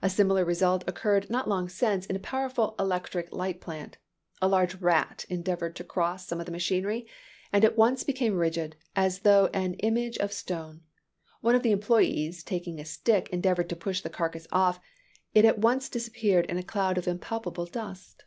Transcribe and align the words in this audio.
A 0.00 0.08
similar 0.08 0.46
result 0.46 0.82
occurred 0.86 1.28
not 1.28 1.46
long 1.46 1.68
since 1.68 2.06
in 2.06 2.16
a 2.16 2.20
powerful 2.20 2.74
electric 2.78 3.30
light 3.34 3.60
plant. 3.60 3.98
A 4.40 4.48
large 4.48 4.76
rat 4.76 5.26
endeavored 5.28 5.76
to 5.76 5.84
cross 5.84 6.26
some 6.26 6.40
of 6.40 6.46
the 6.46 6.52
machinery, 6.52 7.06
and 7.52 7.62
at 7.66 7.76
once 7.76 8.02
became 8.02 8.38
rigid, 8.38 8.76
as 8.96 9.18
though 9.18 9.48
an 9.52 9.74
image 9.74 10.16
of 10.20 10.32
stone. 10.32 10.80
One 11.42 11.54
of 11.54 11.62
the 11.62 11.72
employes, 11.72 12.42
taking 12.42 12.80
a 12.80 12.86
stick, 12.86 13.28
endeavored 13.28 13.68
to 13.68 13.76
push 13.76 14.00
the 14.00 14.08
carcass 14.08 14.46
off; 14.50 14.80
it 15.34 15.44
at 15.44 15.58
once 15.58 15.90
disappeared 15.90 16.46
in 16.46 16.56
a 16.56 16.62
cloud 16.62 16.96
of 16.96 17.06
impalpable 17.06 17.66
dust. 17.66 18.24